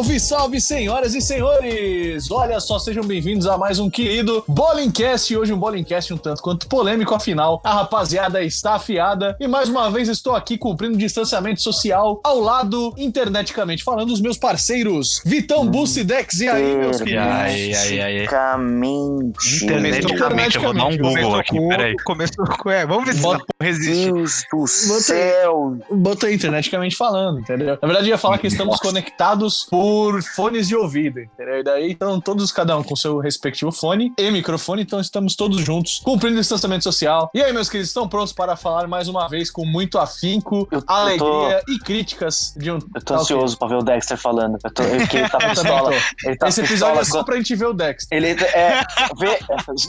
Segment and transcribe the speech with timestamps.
[0.00, 2.30] Salve, salve, senhoras e senhores!
[2.30, 5.36] Olha só, sejam bem-vindos a mais um querido Bowlingcast.
[5.36, 9.36] Hoje um Bowlingcast um tanto quanto polêmico, afinal, a rapaziada está afiada.
[9.38, 14.38] E mais uma vez estou aqui cumprindo distanciamento social ao lado, interneticamente falando, dos meus
[14.38, 15.66] parceiros Vitão, hum.
[15.66, 16.40] Bussi, Dex.
[16.40, 17.22] E aí, meus queridos?
[17.22, 19.64] Ai, ai, ai, Interneticamente.
[19.64, 21.96] Interneticamente, eu vou dar um Google aqui, peraí.
[22.04, 22.70] Começou com...
[22.70, 23.44] É, vamos ver se Bota...
[23.60, 24.10] resiste.
[24.10, 25.76] Deus do céu!
[25.90, 27.78] Bota interneticamente falando, entendeu?
[27.82, 28.82] Na verdade, eu ia falar que estamos Nossa.
[28.82, 29.89] conectados por
[30.34, 31.58] fones de ouvido, entendeu?
[31.58, 35.60] E daí estão todos, cada um com seu respectivo fone e microfone, então estamos todos
[35.60, 37.30] juntos, cumprindo o distanciamento social.
[37.34, 40.82] E aí, meus queridos, estão prontos para falar mais uma vez com muito afinco, eu,
[40.86, 41.72] alegria tô...
[41.72, 42.78] e críticas de um.
[42.94, 44.58] Eu tô ansioso pra ver o Dexter falando.
[44.62, 45.92] Eu tô, ele, ele tá pistola.
[46.24, 48.16] Ele tá Esse episódio pistola, é só pra gente ver o Dexter.
[48.16, 48.80] Ele é.
[49.18, 49.38] Vê,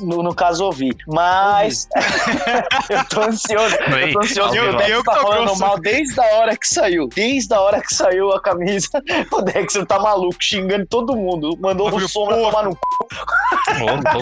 [0.02, 0.96] no, no caso, ouvir.
[1.08, 1.88] Mas.
[2.90, 3.76] eu tô ansioso.
[3.76, 4.56] Eu tô ansioso.
[4.56, 7.08] Eu, eu, eu tá falando mal desde a hora que saiu.
[7.08, 8.90] Desde a hora que saiu a camisa.
[9.32, 11.58] O Dexter tá maluco, xingando todo mundo.
[11.60, 12.78] Mandou o Sombra tomar no c.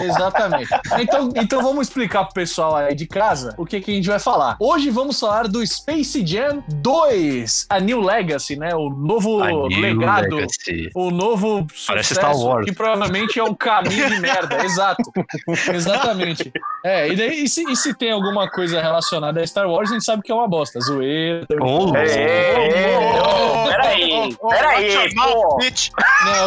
[0.04, 0.68] Exatamente.
[0.98, 4.18] Então, então vamos explicar pro pessoal aí de casa o que, que a gente vai
[4.18, 4.56] falar.
[4.60, 8.74] Hoje vamos falar do Space Jam 2, a New Legacy, né?
[8.74, 10.36] O novo legado.
[10.36, 10.90] Legacy.
[10.94, 12.66] O novo Parece Star Wars.
[12.66, 14.64] que provavelmente é um caminho de merda.
[14.64, 15.10] Exato.
[15.72, 16.52] Exatamente.
[16.84, 19.94] É, e, daí, e, se, e se tem alguma coisa relacionada a Star Wars, a
[19.94, 20.80] gente sabe que é uma bosta.
[20.80, 21.46] Zoeira.
[21.60, 21.92] Oh,
[23.68, 24.90] Peraí, peraí.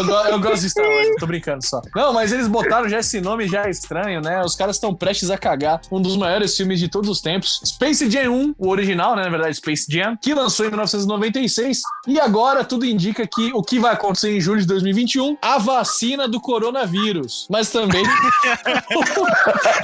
[0.03, 1.81] Não, eu, gosto de Star Wars, tô brincando só.
[1.95, 4.41] Não, mas eles botaram já esse nome já estranho, né?
[4.43, 7.61] Os caras estão prestes a cagar um dos maiores filmes de todos os tempos.
[7.65, 9.23] Space Jam 1, o original, né?
[9.23, 11.81] Na verdade, Space Jam, que lançou em 1996.
[12.07, 16.27] E agora tudo indica que o que vai acontecer em julho de 2021, a vacina
[16.27, 17.47] do coronavírus.
[17.49, 18.03] Mas também.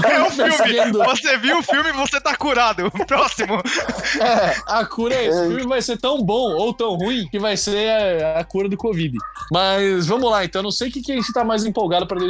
[0.05, 0.91] é o filme.
[1.05, 2.91] Você viu o filme e você tá curado.
[3.07, 3.61] Próximo.
[4.21, 5.39] É, a cura é esse.
[5.39, 8.69] O filme vai ser tão bom ou tão ruim que vai ser a, a cura
[8.69, 9.17] do Covid.
[9.51, 10.61] Mas vamos lá, então.
[10.61, 12.28] Não sei o que, que a gente tá mais empolgado pra 2021.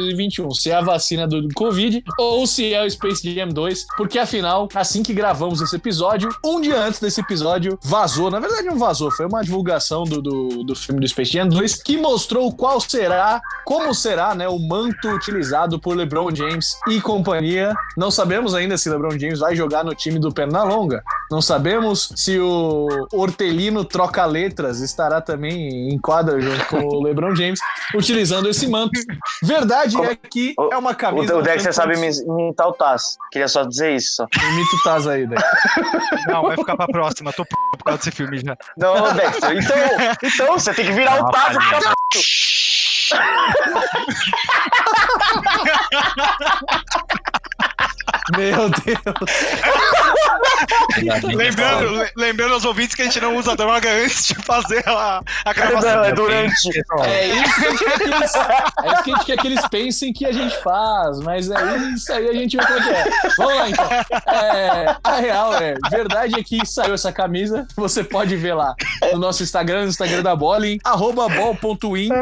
[0.54, 3.86] Se é a vacina do Covid ou se é o Space Jam 2.
[3.96, 8.30] Porque afinal, assim que gravamos esse episódio, um dia antes desse episódio, vazou.
[8.30, 9.10] Na verdade, não vazou.
[9.10, 13.40] Foi uma divulgação do, do, do filme do Space Jam 2 que mostrou qual será,
[13.64, 17.74] como será, né, o manto utilizado por LeBron James e companhia.
[17.96, 21.02] Não sabemos ainda se LeBron James vai jogar no time do Pernalonga.
[21.30, 27.36] Não sabemos se o Hortelino troca letras estará também em quadra junto com o LeBron
[27.36, 27.60] James,
[27.94, 29.00] utilizando esse manto.
[29.40, 31.36] Verdade é que é uma camisa.
[31.36, 33.16] O Dexter sabe imitar o Taz.
[33.30, 34.26] Queria só dizer isso.
[34.42, 35.50] Imita o Taz aí, Dexter.
[36.26, 37.32] Não, vai ficar pra próxima.
[37.32, 38.56] Tô p por causa desse filme já.
[38.76, 39.56] Não, Dexter.
[39.56, 39.76] Então,
[40.22, 41.94] então você tem que virar o Taz e ficar
[48.36, 49.00] Meu Deus.
[51.34, 55.52] lembrando, lembrando aos ouvintes que a gente não usa droga antes de fazer a, a
[55.52, 56.04] gravação.
[56.04, 56.68] É durante.
[57.04, 59.46] É isso, que a gente quer que eles, é isso que a gente quer que
[59.46, 62.82] eles pensem que a gente faz, mas é isso aí a gente vê como é
[62.82, 63.04] que é.
[63.36, 63.90] Vamos lá então.
[64.32, 68.74] É, a real é, verdade é que saiu essa camisa, você pode ver lá
[69.12, 72.12] no nosso Instagram, no Instagram da Bowling, arroba ball.in.br.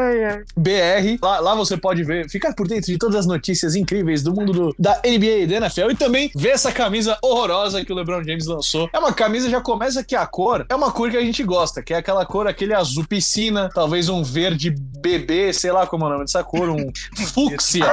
[1.21, 4.53] Lá, lá você pode ver, ficar por dentro de todas as notícias incríveis do mundo
[4.53, 8.23] do, da NBA e da NFL e também ver essa camisa horrorosa que o LeBron
[8.23, 8.87] James lançou.
[8.93, 11.81] É uma camisa, já começa que a cor é uma cor que a gente gosta,
[11.81, 16.07] que é aquela cor, aquele azul piscina, talvez um verde bebê, sei lá como é
[16.07, 16.91] o nome dessa cor, um
[17.33, 17.85] fúcsia,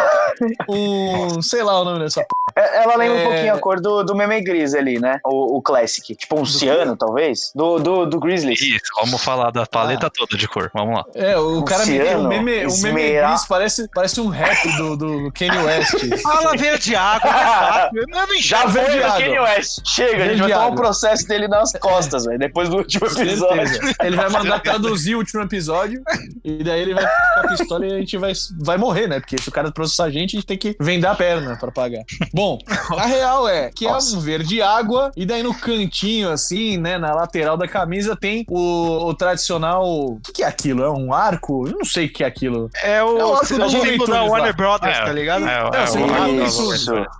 [0.68, 3.20] um, sei lá o nome dessa é, Ela lembra é...
[3.20, 5.18] um pouquinho a cor do, do meme gris ali, né?
[5.24, 6.14] O, o Classic.
[6.14, 6.98] Tipo um do ciano, que?
[6.98, 7.52] talvez?
[7.54, 8.54] Do, do, do Grizzly.
[8.54, 10.10] Isso, vamos falar da paleta ah.
[10.10, 10.70] toda de cor.
[10.72, 11.04] Vamos lá.
[11.14, 14.76] É, o um cara ciano, me, o meme, o meme gris parece, parece um rap
[14.76, 16.22] do, do Kanye West.
[16.22, 19.75] Fala verde água, não Já veio o Kanye West.
[19.84, 23.80] Chega, a gente vai tomar um processo dele nas costas, velho, depois do último episódio.
[24.02, 26.02] Ele vai mandar traduzir o último episódio
[26.44, 29.20] e daí ele vai ficar pistola e a gente vai, vai morrer, né?
[29.20, 31.70] Porque se o cara processar a gente, a gente tem que vender a perna pra
[31.70, 32.04] pagar.
[32.32, 32.58] Bom,
[32.96, 34.14] a real é que Nossa.
[34.14, 38.44] é um verde água e daí no cantinho, assim, né, na lateral da camisa tem
[38.48, 39.84] o, o tradicional...
[39.86, 40.82] O que, que, é aquilo?
[40.82, 41.66] É um arco?
[41.66, 42.70] Eu não sei o que é aquilo.
[42.82, 45.46] É o, é o arco do da Warner Brothers, é, tá ligado?
[45.46, 45.62] É, é,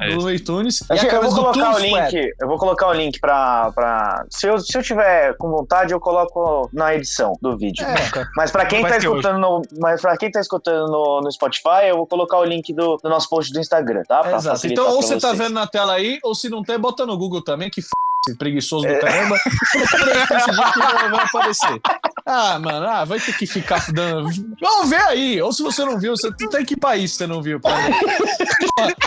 [0.07, 0.83] é, é, o Looney Tunes.
[0.91, 3.73] E a eu vou colocar o link, eu vou colocar o link pra...
[3.73, 4.25] pra...
[4.31, 7.85] Se, eu, se eu tiver com vontade, eu coloco na edição do vídeo.
[7.85, 11.89] É, mas pra quem tá escutando no, mas pra quem tá escutando no, no Spotify,
[11.89, 14.21] eu vou colocar o link do, do nosso post do Instagram, tá?
[14.21, 14.67] Pra Exato.
[14.67, 17.43] Então, ou você tá vendo na tela aí, ou se não tem, bota no Google
[17.43, 17.91] também, que f
[18.39, 18.99] preguiçoso do é.
[18.99, 19.37] caramba.
[21.11, 21.81] vai aparecer.
[22.29, 24.29] Ah, mano, ah, vai ter que ficar dando.
[24.61, 25.41] Vamos ver aí.
[25.41, 27.61] Ou se você não viu, você tem que país você não viu.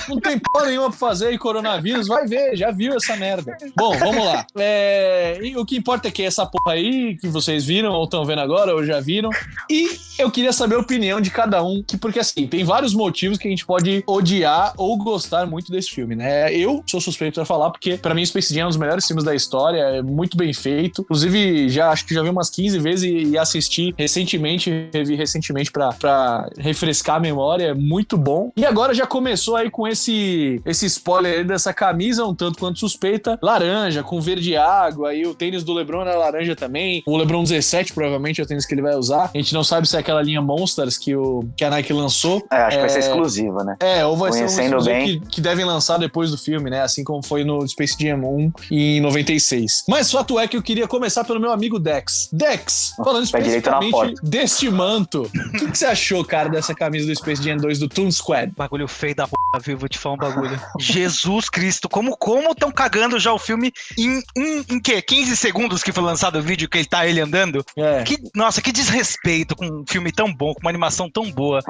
[0.08, 2.08] não tem porra nenhuma pra fazer aí, coronavírus.
[2.08, 3.58] Vai ver, já viu essa merda.
[3.76, 4.46] Bom, vamos lá.
[4.58, 8.40] É, o que importa é que essa porra aí, que vocês viram, ou estão vendo
[8.40, 9.30] agora, ou já viram.
[9.70, 13.38] E eu queria saber a opinião de cada um, que, porque assim, tem vários motivos
[13.38, 16.54] que a gente pode odiar ou gostar muito desse filme, né?
[16.54, 19.26] Eu sou suspeito pra falar, porque para mim Space Jam é um dos melhores filmes
[19.26, 21.02] da história, é muito bem feito.
[21.02, 25.72] Inclusive, já acho que já vi umas 15 vezes e, e assisti recentemente, revi recentemente
[25.72, 28.52] para refrescar a memória, é muito bom.
[28.56, 32.80] E agora já começou aí com esse esse spoiler aí dessa camisa um tanto quanto
[32.80, 37.04] suspeita, laranja com verde água, e o tênis do LeBron era laranja também.
[37.06, 39.32] O LeBron 17 provavelmente é o tênis que ele vai usar.
[39.34, 42.46] A gente não sabe se é aquela linha Monsters que, o, que a Nike lançou.
[42.52, 43.76] É, acho que vai ser exclusiva, né?
[43.80, 45.20] É, ou vai Conhecendo ser um bem.
[45.20, 46.82] Que, que devem lançar depois do filme, né?
[46.82, 49.86] Assim como foi no Space Jam 1 em 96.
[49.88, 52.30] Mas fato é que eu queria começar pelo meu amigo Dex.
[52.32, 57.42] Dex, falando especificamente deste manto, o que, que, você achou, cara, dessa camisa do Space
[57.42, 58.54] Jam 2 do Toon Squad?
[58.56, 59.78] Bagulho feio da p, viu?
[59.78, 60.60] Vou te falar um bagulho.
[60.80, 65.02] Jesus Cristo, como como estão cagando já o filme em, em, em quê?
[65.02, 67.66] 15 segundos que foi lançado o vídeo que ele tá ele andando?
[67.76, 68.04] É.
[68.04, 71.62] Que, nossa, que desrespeito com um filme tão bom, com uma animação tão boa.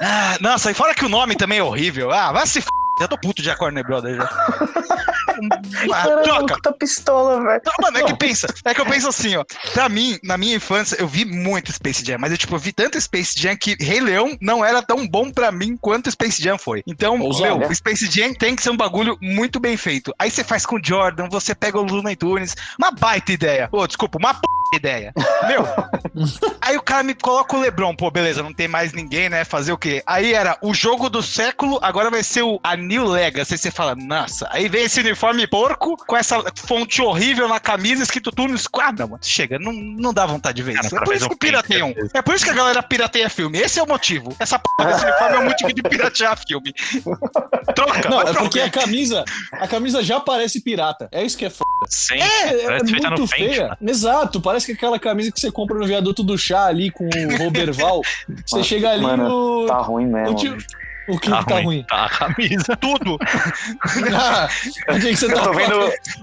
[0.00, 2.10] Ah, nossa, e fora que o nome também é horrível.
[2.10, 2.68] Ah, vai se f
[3.00, 4.28] já tô puto de a Corner Brothers já.
[6.24, 6.58] troca.
[6.62, 7.62] Tá pistola, velho.
[7.80, 8.46] Mano, é que pensa.
[8.64, 9.44] É que eu penso assim, ó.
[9.72, 12.72] Pra mim, na minha infância, eu vi muito Space Jam, mas eu, tipo, eu vi
[12.72, 16.58] tanto Space Jam que Rei Leão não era tão bom pra mim quanto Space Jam
[16.58, 16.82] foi.
[16.86, 17.74] Então, Ousado, meu, né?
[17.74, 20.14] Space Jam tem que ser um bagulho muito bem feito.
[20.18, 23.68] Aí você faz com Jordan, você pega o Luna Tunes, uma baita ideia.
[23.72, 25.12] Ô, oh, desculpa, uma p ideia.
[25.46, 25.66] Meu,
[26.60, 29.44] aí o cara me coloca o Lebron, pô, beleza, não tem mais ninguém, né?
[29.44, 30.02] Fazer o quê?
[30.06, 33.54] Aí era o jogo do século, agora vai ser o a New Legacy.
[33.54, 38.02] Aí você fala, nossa, aí vem esse uniforme porco com essa fonte horrível na camisa,
[38.02, 39.20] escrito tudo no esquadra, mano.
[39.22, 40.96] Chega, não, não dá vontade de ver isso.
[40.96, 41.94] É por isso que pirateiam.
[42.14, 43.58] É por isso que a galera pirateia filme.
[43.58, 44.34] Esse é o motivo.
[44.38, 46.72] Essa porra desse uniforme é um motivo de piratear filme.
[47.74, 48.08] Troca.
[48.08, 51.08] Não, é porque a camisa, a camisa já parece pirata.
[51.12, 51.70] É isso que é foda.
[51.88, 53.76] Sim, é, é muito feia.
[53.80, 57.04] Exato, parece parece que aquela camisa que você compra no viaduto do chá ali com
[57.04, 58.02] o Roberval.
[58.46, 59.66] você chega ali mano, no.
[59.66, 60.36] Tá ruim mesmo.
[61.08, 61.64] O que tá, tá ruim?
[61.64, 61.86] ruim?
[61.88, 62.76] Tá a camisa.
[62.76, 63.18] Tudo.
[64.14, 64.48] ah,
[64.90, 65.74] onde é que você eu tá tô vendo,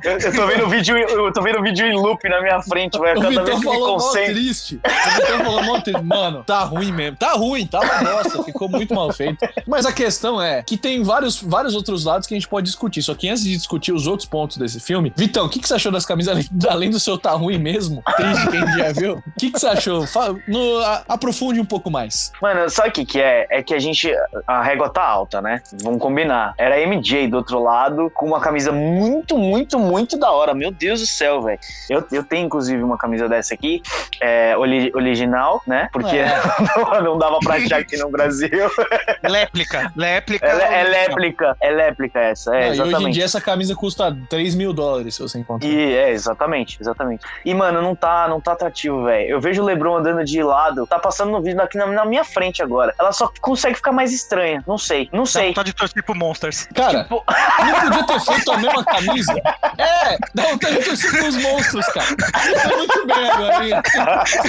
[0.03, 3.15] eu, eu, tô vendo vídeo, eu tô vendo vídeo em loop na minha frente, vai
[3.15, 4.33] cada Vitor vez que falou me concentro.
[4.33, 4.79] triste.
[4.83, 6.03] O Vitor falou mó triste.
[6.03, 7.17] Mano, tá ruim mesmo.
[7.17, 8.43] Tá ruim, tá uma bosta.
[8.43, 9.37] Ficou muito mal feito.
[9.67, 13.01] Mas a questão é que tem vários, vários outros lados que a gente pode discutir.
[13.01, 15.75] Só que antes de discutir os outros pontos desse filme, Vitão, o que, que você
[15.75, 18.01] achou das camisas além, além do seu tá ruim mesmo?
[18.15, 19.15] Triste, quem já viu?
[19.15, 20.07] O que, que você achou?
[20.07, 22.31] Fala, no, a, aprofunde um pouco mais.
[22.41, 23.47] Mano, sabe o que, que é?
[23.49, 24.11] É que a gente.
[24.47, 25.61] A régua tá alta, né?
[25.83, 26.53] Vamos combinar.
[26.57, 30.53] Era MJ do outro lado, com uma camisa muito, muito, muito da hora.
[30.53, 31.59] Meu Deus do céu, velho.
[31.89, 33.81] Eu, eu tenho, inclusive, uma camisa dessa aqui,
[34.21, 35.89] é, original, né?
[35.91, 36.29] Porque é.
[36.75, 38.49] não, não, dava pra achar aqui no Brasil.
[39.23, 39.91] Léplica.
[39.95, 40.45] Léplica.
[40.45, 41.57] É, é léplica.
[41.59, 42.55] É léplica essa.
[42.55, 42.91] É, exatamente.
[42.91, 45.67] E hoje em dia essa camisa custa 3 mil dólares, se você encontrar.
[45.67, 47.25] E, é, exatamente, exatamente.
[47.43, 49.29] E, mano, não tá, não tá atrativo, velho.
[49.29, 52.23] Eu vejo o Lebron andando de lado, tá passando no vídeo aqui na, na minha
[52.23, 52.93] frente agora.
[52.99, 54.58] Ela só consegue ficar mais estranha.
[54.67, 55.41] Não sei, não sei sei.
[55.41, 56.67] Dá vontade de torcer pro Monsters.
[56.73, 57.23] Cara, tipo...
[57.59, 59.33] não podia ter feito a mesma camisa.
[59.77, 62.07] É, dá vontade de torcer pros monstros, cara.
[62.61, 63.83] Foi muito bem agora.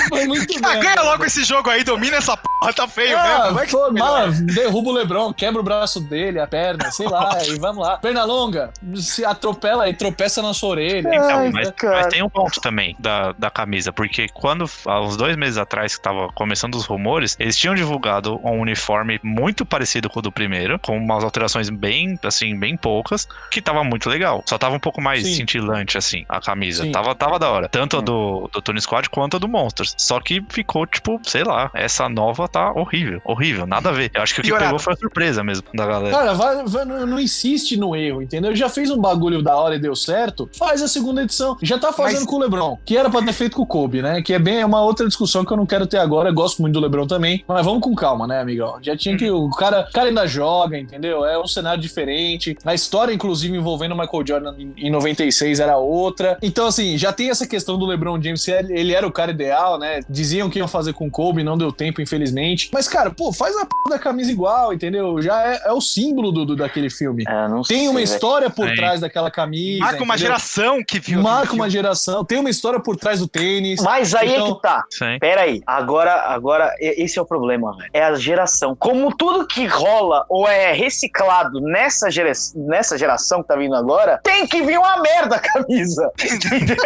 [0.09, 0.81] Foi muito bem.
[0.81, 3.69] Ganha logo esse jogo aí, domina essa porra, tá feio ah, mesmo.
[3.69, 7.85] Foi, mal, derruba o Lebron, quebra o braço dele, a perna, sei lá, e vamos
[7.85, 7.97] lá.
[7.97, 11.09] Perna longa, se atropela e tropeça na sua orelha.
[11.09, 15.37] Então, mas, mas, tem um ponto também da, da camisa, porque quando, há uns dois
[15.37, 20.19] meses atrás, que tava começando os rumores, eles tinham divulgado um uniforme muito parecido com
[20.19, 24.43] o do primeiro, com umas alterações bem, assim, bem poucas, que tava muito legal.
[24.47, 25.35] Só tava um pouco mais Sim.
[25.35, 26.91] cintilante, assim, a camisa.
[26.93, 27.69] Tava, tava da hora.
[27.69, 29.95] Tanto a do, do Tony Squad quanto a do Monsters.
[29.97, 33.21] Só que ficou, tipo, sei lá, essa nova tá horrível.
[33.25, 34.11] Horrível, nada a ver.
[34.15, 36.17] Eu acho que o que pegou foi a surpresa mesmo da galera.
[36.17, 38.55] Cara, vai, vai, não, insiste no erro, entendeu?
[38.55, 41.57] Já fez um bagulho da hora e deu certo, faz a segunda edição.
[41.63, 42.27] Já tá fazendo Mas...
[42.27, 44.23] com o LeBron, que era pra ter feito com o Kobe, né?
[44.23, 46.29] Que é bem é uma outra discussão que eu não quero ter agora.
[46.29, 47.45] Eu gosto muito do LeBron também.
[47.47, 48.79] Mas vamos com calma, né, amigão?
[48.83, 49.31] Já tinha que.
[49.31, 51.25] O cara, o cara ainda joga, entendeu?
[51.25, 52.57] É um cenário diferente.
[52.65, 56.39] A história, inclusive, envolvendo o Michael Jordan em 96 era outra.
[56.43, 60.01] Então, assim, já tem essa questão do LeBron James, ele era o cara ideal, né?
[60.09, 62.40] Diziam que iam fazer com o Kobe, não deu tempo, infelizmente.
[62.73, 65.21] Mas, cara, pô, faz a p da camisa igual, entendeu?
[65.21, 67.25] Já é, é o símbolo do, do, daquele filme.
[67.27, 68.75] É, tem uma história por é.
[68.75, 69.85] trás daquela camisa.
[69.85, 71.21] Marca uma geração que viu.
[71.21, 72.25] Marca uma geração.
[72.25, 73.83] Tem uma história por trás do tênis.
[73.83, 74.47] Mas aí então...
[74.47, 74.85] é que tá.
[74.91, 75.19] Sim.
[75.19, 75.63] Pera aí.
[75.67, 77.91] Agora, agora, esse é o problema, velho.
[77.93, 78.75] É a geração.
[78.75, 84.21] Como tudo que rola ou é reciclado nessa, gera, nessa geração que tá vindo agora,
[84.23, 86.11] tem que vir uma merda a camisa.
[86.21, 86.77] Entendeu?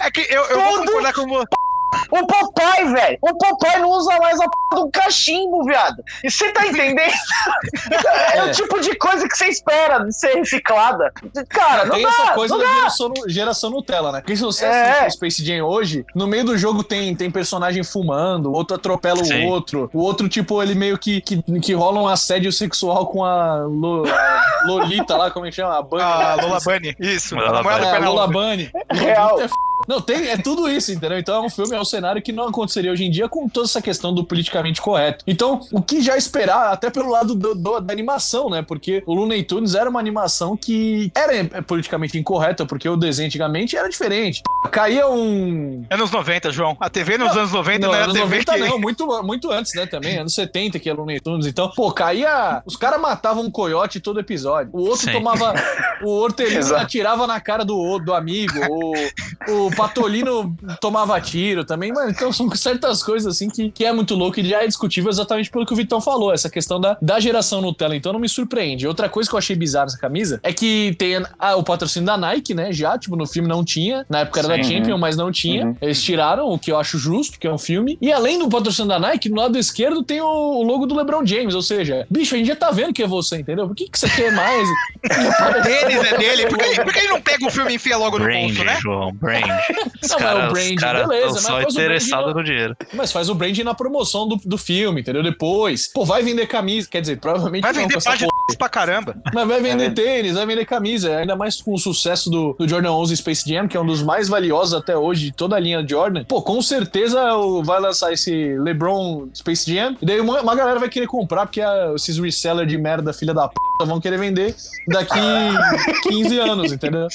[0.00, 1.73] É que eu, eu vou concordar com você
[2.10, 3.18] O Popeye, velho.
[3.20, 6.02] O Popeye não usa mais a p do cachimbo, viado.
[6.22, 6.98] E você tá entendendo?
[7.00, 11.12] é, é, o tipo de coisa que você espera de ser reciclada.
[11.48, 14.20] Cara, não, tem dá, essa coisa da geração, geração, Nutella, né?
[14.20, 14.90] Porque se você é.
[14.90, 18.76] assiste o Space Jam hoje, no meio do jogo tem, tem personagem fumando, o outro
[18.76, 19.46] atropela Sim.
[19.46, 23.24] o outro, o outro, tipo, ele meio que, que, que rola um assédio sexual com
[23.24, 25.78] a, Lo, a Lolita lá, como é que chama?
[25.78, 26.02] A Bunny.
[26.02, 26.96] Ah, Lola Bunny.
[26.98, 27.34] Isso.
[27.34, 27.84] Lola, Bunny.
[27.84, 28.70] É, Lola Bunny.
[28.90, 29.40] Real.
[29.40, 29.48] É
[29.86, 31.18] não, tem, é tudo isso, entendeu?
[31.18, 33.66] Então é um filme, é um cenário que não aconteceria hoje em dia com toda
[33.66, 35.24] essa questão do politicamente correto.
[35.26, 38.62] Então, o que já esperar, até pelo lado do, do, da animação, né?
[38.62, 43.76] Porque o Looney Tunes era uma animação que era politicamente incorreta, porque o desenho antigamente
[43.76, 44.42] era diferente.
[44.70, 45.84] Caía um.
[45.90, 46.76] Anos 90, João.
[46.80, 48.58] A TV nos não, anos 90 não, não era anos TV 90 que...
[48.58, 49.86] não, muito, muito antes, né?
[49.86, 51.46] Também, anos 70 que é Looney Tunes.
[51.46, 52.62] Então, pô, caía.
[52.64, 54.70] Os caras matavam um coiote todo episódio.
[54.72, 55.12] O outro Sim.
[55.12, 55.54] tomava.
[56.04, 58.58] O hortelino atirava na cara do, do amigo.
[58.68, 62.10] O, o Patolino tomava tiro também, mano.
[62.10, 65.50] Então são certas coisas assim que, que é muito louco e já é discutível exatamente
[65.50, 67.96] pelo que o Vitão falou, essa questão da, da geração Nutella.
[67.96, 68.86] Então não me surpreende.
[68.86, 72.16] Outra coisa que eu achei bizarra nessa camisa é que tem ah, o patrocínio da
[72.16, 72.72] Nike, né?
[72.72, 74.04] Já, tipo, no filme não tinha.
[74.08, 75.66] Na época era Sim, da Champion, mas não tinha.
[75.66, 75.76] Uhum.
[75.80, 77.98] Eles tiraram, o que eu acho justo, que é um filme.
[78.00, 81.24] E além do patrocínio da Nike, no lado esquerdo tem o, o logo do LeBron
[81.24, 81.54] James.
[81.54, 83.66] Ou seja, bicho, a gente já tá vendo que é você, entendeu?
[83.66, 84.68] Por que, que você quer mais?
[85.94, 86.46] É dele.
[86.46, 88.64] Por que, por que ele não pega o filme e enfia logo no brand, bolso,
[88.64, 88.78] né?
[88.80, 89.44] João, brand.
[90.08, 91.40] não, cara, mas o brand, cara beleza.
[91.40, 92.76] Só mas interessado no dinheiro.
[92.92, 95.22] Mas faz o brand na promoção do, do filme, entendeu?
[95.22, 95.88] Depois.
[95.92, 96.88] Pô, vai vender camisa.
[96.88, 99.16] Quer dizer, provavelmente vai vender página pra caramba.
[99.32, 99.90] Mas vai vender é.
[99.90, 101.16] tênis, vai vender camisa.
[101.16, 104.02] Ainda mais com o sucesso do, do Jordan 11 Space Jam, que é um dos
[104.02, 106.24] mais valiosos até hoje de toda a linha Jordan.
[106.24, 107.20] Pô, com certeza
[107.62, 109.96] vai lançar esse LeBron Space Jam.
[110.00, 113.34] E daí uma, uma galera vai querer comprar, porque a, esses resellers de merda, filha
[113.34, 114.54] da p vão querer vender
[114.88, 115.18] daqui
[116.02, 117.08] 15 anos, entendeu?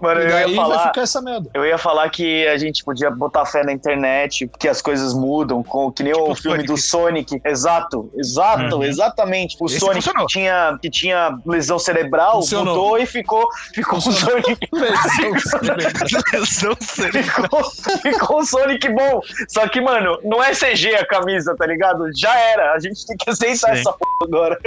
[0.00, 1.50] Mano, eu ia falar, vai ficar essa merda.
[1.54, 5.62] Eu ia falar que a gente podia botar fé na internet, que as coisas mudam,
[5.62, 6.66] com, que nem tipo o filme Sonic.
[6.66, 7.40] do Sonic.
[7.44, 8.84] Exato, exato, uhum.
[8.84, 9.56] exatamente.
[9.60, 12.74] O Esse Sonic que tinha, que tinha lesão cerebral, funcionou.
[12.76, 14.58] mudou e ficou, ficou o Sonic.
[16.32, 17.24] lesão cerebral.
[17.44, 17.64] Ficou,
[18.00, 19.20] ficou o Sonic bom.
[19.48, 22.04] Só que, mano, não é CG a camisa, tá ligado?
[22.16, 22.72] Já era.
[22.72, 23.80] A gente tem que aceitar Sim.
[23.80, 24.58] essa porra agora.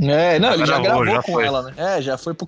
[0.00, 1.44] É, não, ele já gravou já com foi.
[1.44, 1.72] ela, né?
[1.76, 2.46] É, já foi pro.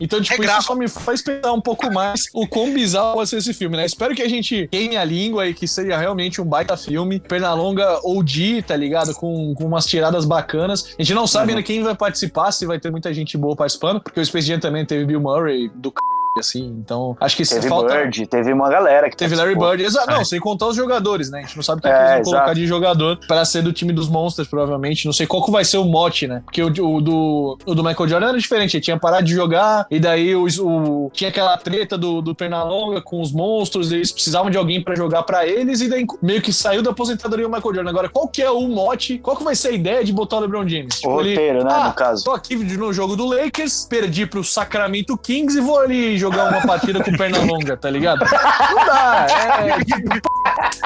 [0.00, 3.26] Então, tipo, é isso só me faz pensar um pouco mais o quão bizarro vai
[3.26, 3.86] ser esse filme, né?
[3.86, 7.20] Espero que a gente queime a língua e que seja realmente um baita filme.
[7.20, 9.14] Pernalonga OG, tá ligado?
[9.14, 10.94] Com, com umas tiradas bacanas.
[10.98, 11.58] A gente não sabe uhum.
[11.58, 14.60] ainda quem vai participar, se vai ter muita gente boa participando, porque o Space Jam
[14.60, 16.64] também teve Bill Murray do c assim.
[16.84, 17.94] Então, acho que teve falta.
[17.94, 19.82] Bird, teve uma galera que Teve Larry Bird.
[19.82, 20.24] Exato, não, é.
[20.24, 21.40] sem contar os jogadores, né?
[21.40, 23.72] A gente não sabe quem é, que eles vão colocar de jogador para ser do
[23.72, 25.06] time dos Monsters, provavelmente.
[25.06, 26.42] Não sei qual que vai ser o mote, né?
[26.44, 28.76] Porque o, o, do, o do Michael Jordan era diferente.
[28.76, 33.00] Ele tinha parado de jogar, e daí o, o tinha aquela treta do, do Pernalonga
[33.00, 36.52] com os monstros, eles precisavam de alguém para jogar para eles, e daí meio que
[36.52, 37.90] saiu da aposentadoria o Michael Jordan.
[37.90, 39.18] Agora, qual que é o mote?
[39.18, 40.96] Qual que vai ser a ideia de botar o LeBron James?
[40.96, 41.70] Tipo, o roteiro, ele, né?
[41.72, 42.24] Ah, no caso.
[42.24, 46.62] Tô aqui no jogo do Lakers, perdi pro Sacramento Kings e vou ali jogar uma
[46.62, 48.20] partida com perna longa, tá ligado?
[48.20, 49.26] Não dá.
[49.28, 50.42] É,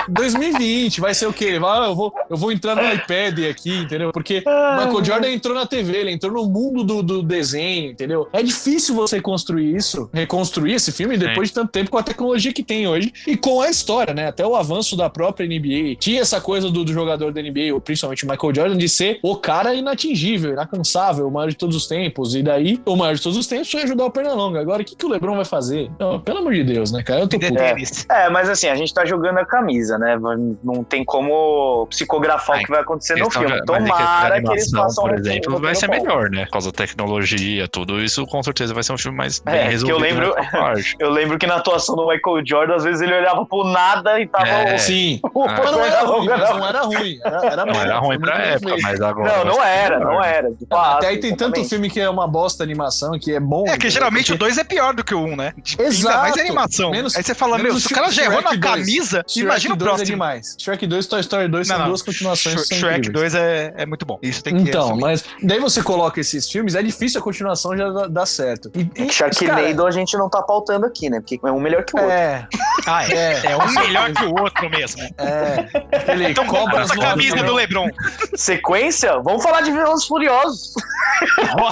[0.09, 1.59] 2020, vai ser o quê?
[1.59, 4.13] eu, vou, eu vou entrar no iPad aqui, entendeu?
[4.13, 8.29] Porque o Michael Jordan entrou na TV, ele entrou no mundo do, do desenho, entendeu?
[8.33, 12.53] É difícil você construir isso, reconstruir esse filme depois de tanto tempo com a tecnologia
[12.53, 14.29] que tem hoje e com a história, né?
[14.29, 15.97] Até o avanço da própria NBA.
[15.99, 19.37] Tinha essa coisa do, do jogador da NBA, principalmente o Michael Jordan, de ser o
[19.37, 22.35] cara inatingível, inalcançável, o maior de todos os tempos.
[22.35, 24.61] E daí, o maior de todos os tempos foi ajudar o Pernalonga.
[24.61, 25.91] Agora, o que, que o LeBron vai fazer?
[25.99, 27.21] Não, pelo amor de Deus, né, cara?
[27.21, 27.59] Eu tô puto.
[27.59, 27.75] É,
[28.11, 30.17] é, mas assim, a gente tá jogando a camisa, né?
[30.63, 33.65] Não tem como psicografar Ai, o que vai acontecer no filme.
[33.65, 36.45] Tomara que, eles façam por exemplo, vai ser melhor, né?
[36.45, 39.69] Por causa da tecnologia, tudo isso, com certeza vai ser um filme mais bem é,
[39.69, 39.97] resolvido.
[39.97, 40.35] Eu lembro,
[40.99, 44.27] eu lembro que na atuação do Michael Jordan, às vezes ele olhava pro nada e
[44.27, 44.47] tava.
[44.47, 45.21] É, sim.
[45.37, 47.19] O ah, não era ruim, não era ruim.
[47.23, 49.37] Era, era não, era ruim pra época, mas agora.
[49.37, 50.51] Não, não era, não era.
[50.71, 53.65] Até aí tem tanto filme que é uma bosta animação, que é bom.
[53.67, 55.53] É que geralmente o 2 é pior do que o 1, um, né?
[55.79, 56.19] Exato.
[56.19, 56.91] Mas é animação.
[56.91, 59.81] Menos, Aí você fala, meu, se o cara já errou na camisa, imagina o é
[59.81, 60.03] próximo.
[60.03, 60.57] É demais.
[60.59, 61.89] Shrek 2 e Toy Story 2 não, são não.
[61.89, 62.67] duas continuações.
[62.67, 64.19] Sh Shrek 2 é, é muito bom.
[64.23, 65.01] Isso tem que Então, assumir.
[65.01, 68.71] mas daí você coloca esses filmes, é difícil a continuação já dar certo.
[68.75, 71.21] E, e Sharknado a gente não tá pautando aqui, né?
[71.21, 72.13] Porque é um melhor que o outro.
[72.13, 72.47] É.
[72.87, 73.17] Ah, é.
[73.17, 75.03] É, é um melhor que o outro mesmo.
[75.19, 76.13] É.
[76.13, 77.89] Ele então cobra a camisa do Lebron.
[78.35, 79.19] Sequência?
[79.21, 80.73] Vamos falar de Velozes Furiosos.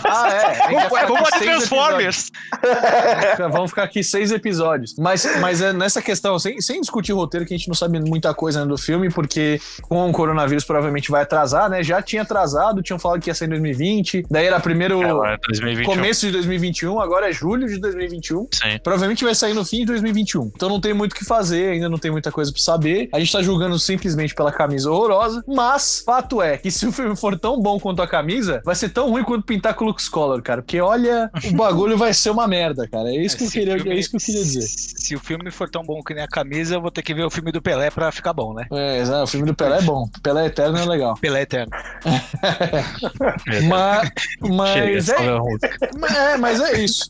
[0.04, 1.06] ah, é.
[1.06, 2.30] Vamos fazer Transformers.
[3.36, 4.94] Vamos ficar aqui seis episódios.
[4.98, 7.98] Mas, mas é nessa questão, sem, sem discutir o roteiro, que a gente não sabe
[8.00, 11.82] muita coisa né, do filme, porque com o coronavírus provavelmente vai atrasar, né?
[11.82, 14.26] Já tinha atrasado, tinham falado que ia ser em 2020.
[14.30, 15.38] Daí era primeiro é,
[15.84, 18.48] começo de 2021, agora é julho de 2021.
[18.52, 18.78] Sim.
[18.82, 20.52] Provavelmente vai sair no fim de 2021.
[20.54, 23.08] Então não tem muito o que fazer, ainda não tem muita coisa pra saber.
[23.12, 27.16] A gente tá julgando simplesmente pela camisa horrorosa, mas fato é que se o filme
[27.16, 30.08] for tão bom quanto a camisa, vai ser tão ruim quanto pintar com o Lux
[30.08, 30.62] Color, cara.
[30.62, 33.08] Porque olha, o bagulho vai ser uma merda, cara.
[33.10, 34.62] É isso, que, eu queria, filme, é isso que eu queria dizer.
[34.62, 37.24] Se o filme for tão bom que nem a camisa, eu vou ter que ver
[37.24, 38.66] o filme do Pelé pra ficar bom, né?
[38.72, 39.24] É, exato.
[39.24, 40.08] O filme do Pelé é bom.
[40.22, 41.14] Pelé Eterno é legal.
[41.20, 41.70] Pelé Eterno.
[43.68, 47.06] mas, mas é, é, mas é isso.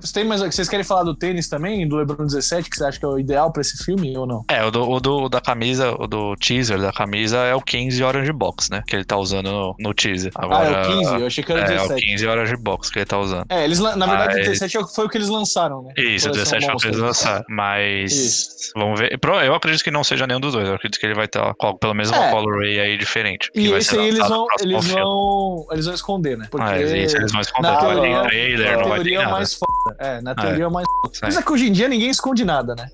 [0.00, 2.98] Você tem mais, vocês querem falar do tênis também, do LeBron 17, que você acha
[2.98, 4.44] que é o ideal pra esse filme ou não?
[4.48, 8.02] É, o do, o do da camisa, o do teaser da camisa é o 15
[8.02, 8.82] Orange Box, né?
[8.86, 10.32] Que ele tá usando no, no teaser.
[10.34, 11.14] Agora, ah, é o 15?
[11.20, 11.92] Eu achei que era o 17.
[11.92, 13.46] É, o 15 Orange Box que ele tá usando.
[13.48, 15.49] É, eles, na verdade, o 17 é foi o que eles lançaram,
[15.82, 15.92] né?
[15.96, 17.44] Isso, o 17 é o que eles lançaram.
[17.48, 18.12] Mas.
[18.12, 18.72] Isso.
[18.74, 19.18] Vamos ver.
[19.44, 20.68] Eu acredito que não seja nenhum dos dois.
[20.68, 21.40] Eu acredito que ele vai ter
[21.80, 22.30] pelo menos uma é.
[22.30, 23.50] colorway aí diferente.
[23.54, 25.66] E esse aí eles vão, eles vão.
[25.70, 26.46] Eles vão esconder, né?
[26.50, 27.70] Porque ah, isso eles vão esconder.
[27.70, 29.69] Na teoria, trailer, na teoria mais foda.
[29.98, 30.68] É, na teoria é.
[30.68, 31.18] mais foda.
[31.22, 32.88] Mas é que hoje em dia ninguém esconde nada, né?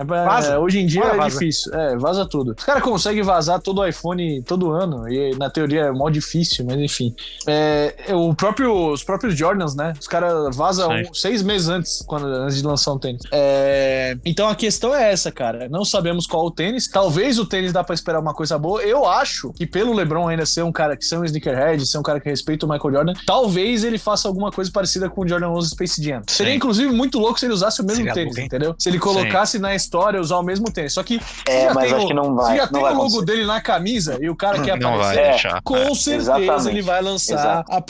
[0.49, 1.31] É, hoje em dia é vaza.
[1.31, 1.75] difícil.
[1.75, 2.55] É, vaza tudo.
[2.57, 5.09] Os caras conseguem vazar todo o iPhone todo ano.
[5.09, 7.15] E na teoria é mó difícil, mas enfim.
[7.47, 9.93] É, o próprio, os próprios Jordans, né?
[9.99, 13.23] Os caras vazam um, seis meses antes, quando, antes de lançar um tênis.
[13.33, 15.69] É, então a questão é essa, cara.
[15.69, 16.89] Não sabemos qual o tênis.
[16.89, 18.83] Talvez o tênis dá pra esperar uma coisa boa.
[18.83, 22.03] Eu acho que pelo LeBron ainda ser um cara que ser um sneakerhead, ser um
[22.03, 25.51] cara que respeita o Michael Jordan, talvez ele faça alguma coisa parecida com o Jordan
[25.51, 26.23] 11 Space Jam.
[26.27, 26.37] Sim.
[26.37, 28.75] Seria inclusive muito louco se ele usasse o mesmo Seria tênis, entendeu?
[28.79, 29.59] Se ele colocasse Sim.
[29.59, 30.93] na história usar o mesmo tênis.
[30.93, 32.53] Só que é, mas acho o, que não vai.
[32.53, 35.01] Se já não tem vai o logo dele na camisa e o cara quer não
[35.01, 35.95] aparecer, com é.
[35.95, 36.69] certeza Exatamente.
[36.69, 37.73] ele vai lançar Exato.
[37.73, 37.81] a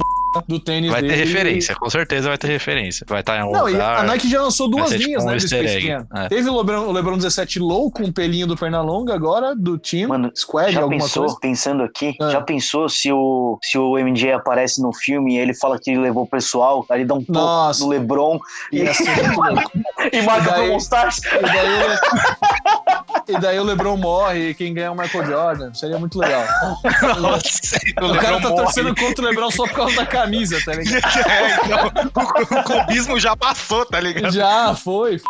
[0.46, 1.14] do tênis vai dele.
[1.14, 3.06] ter referência, com certeza vai ter referência.
[3.08, 5.34] Vai estar em um Não, lugar, a Nike já lançou duas linhas, tipo um né,
[5.36, 5.90] do Space.
[5.90, 6.28] É.
[6.28, 10.06] Teve o LeBron, o LeBron 17 Low com o pelinho do Pernalonga agora, do time,
[10.06, 11.38] Mano, Squad, já alguma pensou, coisa.
[11.40, 12.30] pensando aqui, é.
[12.30, 16.00] já pensou se o, se o MJ aparece no filme e ele fala que ele
[16.00, 18.38] levou o pessoal, aí ele dá um toque no LeBron
[18.72, 18.82] e,
[20.12, 21.18] e marca pro Monstars.
[21.18, 25.74] E daí, e daí o LeBron morre e quem ganha é o Michael Jordan.
[25.74, 26.44] Seria muito legal.
[27.20, 28.62] Nossa, o, o cara tá morre.
[28.62, 30.86] torcendo contra o LeBron só por causa da camisa, tá ligado?
[31.26, 34.32] É, então, o, o clubismo já passou, tá ligado?
[34.32, 35.20] Já foi.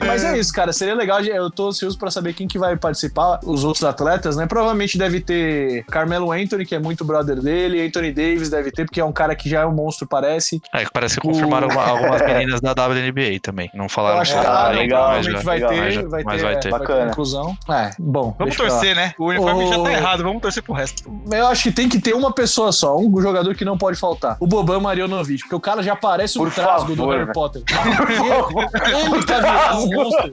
[0.00, 0.72] Mas é isso, cara.
[0.72, 1.20] Seria legal.
[1.20, 4.46] Eu tô ansioso pra saber quem que vai participar, os outros atletas, né?
[4.46, 7.86] Provavelmente deve ter Carmelo Anthony, que é muito brother dele.
[7.86, 10.60] Anthony Davis deve ter, porque é um cara que já é um monstro, parece.
[10.74, 11.30] É, que parece que o...
[11.30, 13.70] confirmaram algumas meninas da WNBA também.
[13.74, 16.70] Não falaram acho que ah, legal, provavelmente vai ter, vai ter, vai ter.
[16.70, 17.10] Bacana.
[17.10, 17.35] inclusão.
[17.68, 18.34] É, bom.
[18.38, 19.14] Vamos torcer, né?
[19.18, 19.68] O uniforme o...
[19.68, 21.10] já tá errado, vamos torcer pro resto.
[21.30, 24.36] Eu acho que tem que ter uma pessoa só, um jogador que não pode faltar.
[24.40, 27.62] O Boban Marionovic, porque o cara já parece um trasgo do Harry Potter.
[27.66, 30.30] ele tá virando um monstro.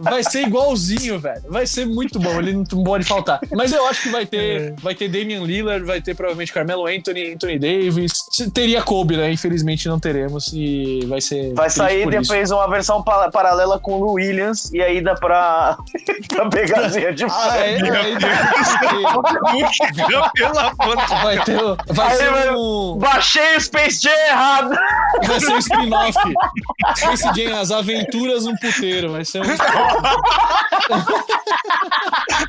[0.00, 1.42] Vai ser igualzinho, velho.
[1.48, 3.40] Vai ser muito bom, ele não pode faltar.
[3.52, 4.74] Mas eu acho que vai ter, é.
[4.80, 8.12] vai ter Damian Lillard, vai ter provavelmente Carmelo Anthony, Anthony Davis.
[8.52, 9.32] Teria Kobe, né?
[9.32, 11.52] Infelizmente não teremos e vai ser.
[11.54, 12.54] Vai sair depois isso.
[12.54, 15.76] uma versão paralela com o Williams e aí dá pra,
[16.34, 17.80] pra pegadinha de ah, é, é,
[21.22, 21.60] Vai ter.
[21.88, 22.98] Vai aí, ser um...
[22.98, 24.76] Baixei o Space Jam errado.
[25.26, 26.18] Vai ser um spin-off.
[26.96, 29.12] Space Jam, as aventuras um puteiro.
[29.12, 29.46] Vai ser um.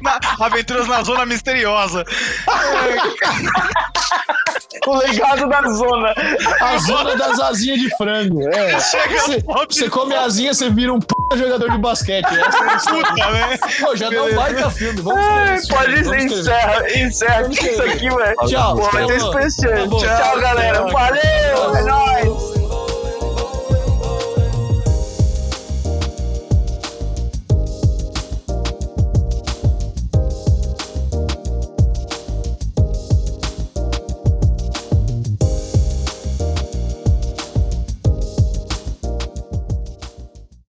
[0.01, 2.03] na, aventuras na zona misteriosa.
[4.87, 6.13] o legado da zona.
[6.61, 8.41] A zona das asinhas de frango.
[8.49, 8.77] É.
[9.69, 12.25] Você come asinha, você vira um p jogador de basquete.
[12.25, 13.57] Essa é Puta, né?
[13.79, 15.01] Pô, já dá um baita filme.
[15.01, 18.35] Vamos Ai, Pode ser, encerra, encerra isso aqui, velho.
[18.47, 18.75] Tchau.
[18.75, 19.87] Pô, vai ter especial.
[19.89, 20.85] Tchau, galera.
[20.87, 22.54] Valeu, é nóis.